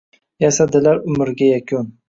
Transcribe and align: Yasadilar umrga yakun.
Yasadilar 0.43 0.97
umrga 1.11 1.45
yakun. 1.53 1.85